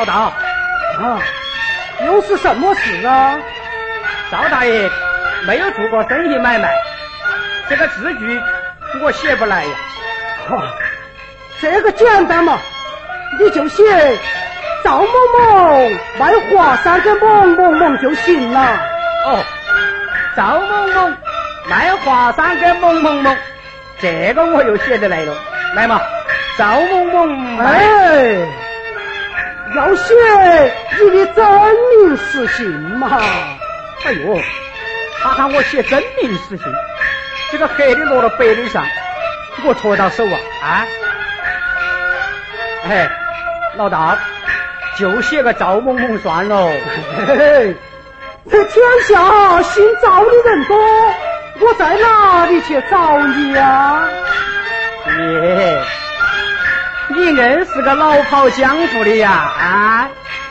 [0.00, 1.20] 老大，啊，
[2.06, 3.36] 又是什么事啊？
[4.32, 4.88] 赵大爷
[5.46, 6.74] 没有做过生意买卖，
[7.68, 8.40] 这个字据
[9.02, 9.70] 我写不来呀。
[10.48, 10.62] 哈，
[11.60, 12.58] 这个简单嘛，
[13.38, 13.84] 你就写
[14.82, 15.06] 赵某
[15.38, 18.80] 某卖华山给某某某就行了。
[19.26, 19.44] 哦，
[20.34, 21.10] 赵某某
[21.68, 23.36] 卖华山给某某某，
[24.00, 25.34] 这个我又写得来了。
[25.74, 26.00] 来嘛，
[26.56, 27.64] 赵某某卖。
[27.66, 28.36] 哎，
[29.76, 30.14] 要写
[31.00, 33.08] 你的真名实姓嘛。
[34.04, 34.40] 哎呦，
[35.22, 36.64] 他喊我写真名实姓，
[37.52, 38.84] 这个黑的落到白的上，
[39.64, 40.86] 我戳到手啊啊！
[42.88, 43.10] 哎，
[43.76, 44.18] 老大，
[44.98, 46.72] 就写个赵某某算喽。
[47.26, 47.76] 嘿嘿，
[48.50, 50.76] 这天下姓赵的人多，
[51.60, 54.08] 我在哪里去找你呀、
[55.18, 55.82] 耶，
[57.30, 60.08] 你硬是个老跑江湖的呀啊！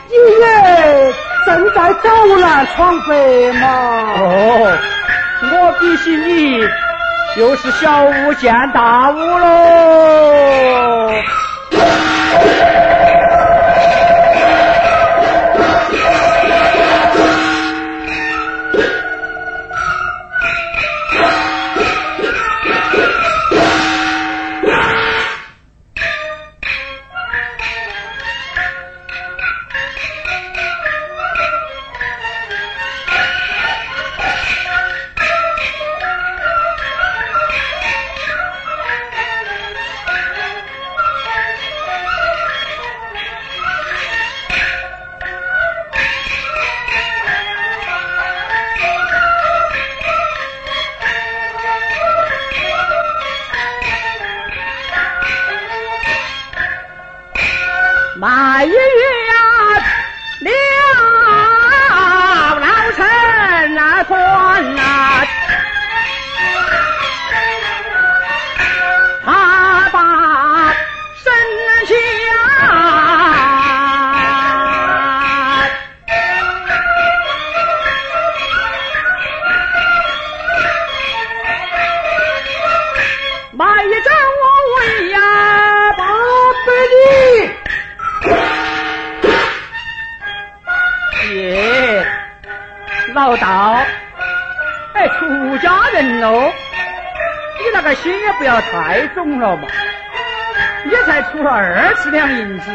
[0.08, 1.12] 你也
[1.46, 2.08] 正在走
[2.40, 3.68] 南闯北嘛？
[4.16, 4.78] 哦，
[5.42, 6.60] 我比起你
[7.36, 11.12] 就是小巫见大巫喽。
[98.02, 99.68] 心也不要太重了嘛。
[100.84, 102.70] 你才出了二十两银子，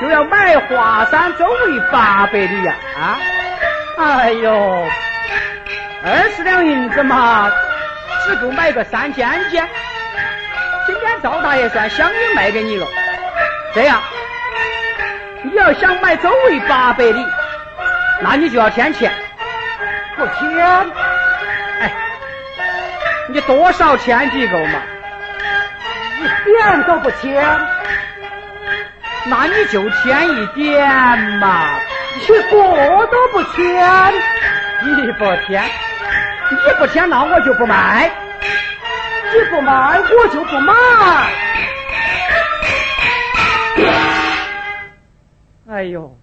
[0.00, 3.18] 就要买华山周围八百里呀啊！
[3.98, 4.86] 哎呦，
[6.04, 7.50] 二十两银子嘛，
[8.26, 9.68] 只够买个三间间。
[10.86, 12.86] 今天赵大爷算相应卖给你了，
[13.72, 14.00] 这样，
[15.44, 17.24] 你要想买周围八百里，
[18.20, 19.12] 那你就要添钱。
[20.16, 20.58] 不签，
[21.80, 21.92] 哎，
[23.28, 24.82] 你多少钱几个嘛？
[26.18, 27.44] 一点都不签，
[29.26, 31.78] 那你就添一点嘛。
[32.20, 34.12] 一个都不签。
[34.84, 35.62] 你不添，
[36.50, 38.10] 你不添，那我就不卖。
[39.32, 40.74] 你不卖，我就不买。
[45.70, 46.14] 哎呦，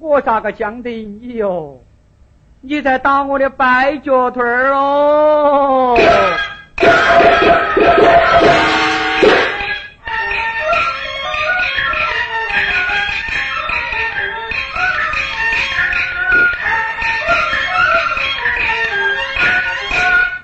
[0.00, 1.80] 我咋个讲得赢你哟？
[2.62, 5.96] 你在打我的白脚腿儿喽！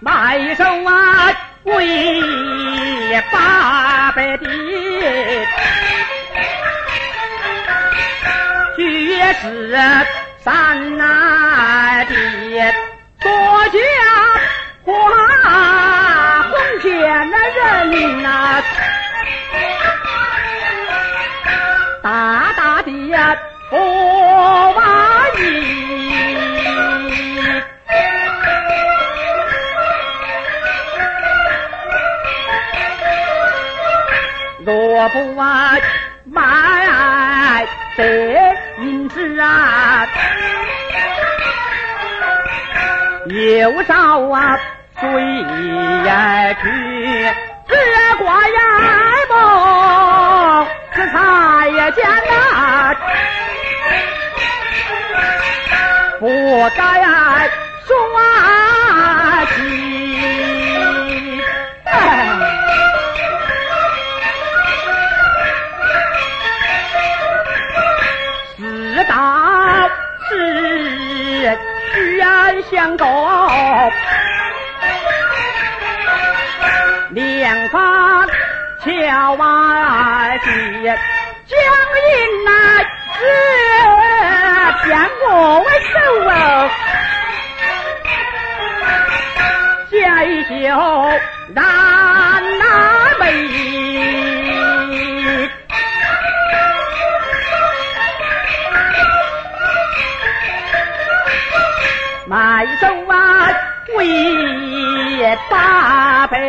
[0.01, 1.33] 卖一手啊，
[1.65, 4.47] 为八百的。
[8.77, 9.77] 绝是
[10.45, 12.15] 咱哪的
[13.23, 13.31] 国
[13.69, 13.79] 家
[14.85, 18.61] 花红线的人呐
[22.03, 23.37] 大大的呀
[23.71, 23.79] 拖
[24.75, 25.43] 把椅
[34.65, 35.79] 萝卜啊
[36.25, 37.65] 买
[37.97, 40.07] 这银子啊，
[43.27, 44.59] 有朝啊
[45.01, 45.09] 水
[46.61, 46.65] 去，
[47.69, 47.77] 这
[48.19, 48.59] 挂呀
[49.29, 49.33] 不，
[50.97, 52.95] 这才呀见啊，
[56.19, 56.27] 不
[56.77, 56.83] 该
[57.87, 57.91] 说
[71.95, 73.07] 居然相公，
[77.11, 78.27] 两方
[78.83, 80.99] 桥外接，
[81.47, 81.55] 江
[82.09, 82.51] 阴来
[83.19, 83.21] 是
[84.89, 84.91] 将
[85.29, 85.31] 我
[85.61, 85.95] 为首
[86.29, 86.33] 啊，
[89.91, 89.93] 家
[90.25, 90.51] 一宿
[91.55, 91.59] 难
[92.59, 92.61] 难
[93.21, 93.72] 为。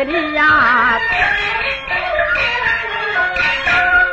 [0.06, 0.98] 你呀，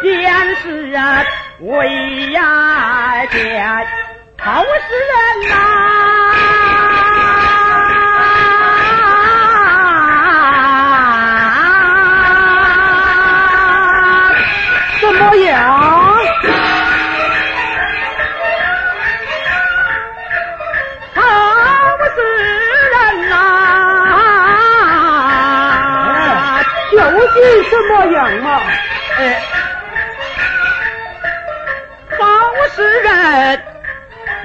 [0.02, 1.26] 便是啊，
[1.60, 3.86] 为呀家
[4.40, 4.70] 好事
[5.12, 5.54] 人呐，
[27.44, 28.62] 是什么样啊？
[29.18, 29.42] 哎，
[32.20, 32.28] 当
[32.70, 33.64] 事人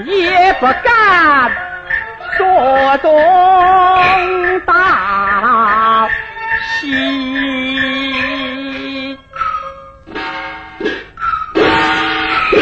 [0.06, 1.52] 也不敢
[2.36, 6.08] 说东道
[6.80, 7.35] 西。